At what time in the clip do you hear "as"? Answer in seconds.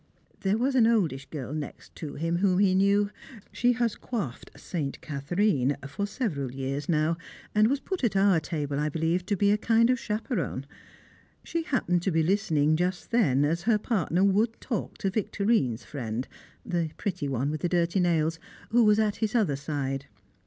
13.45-13.61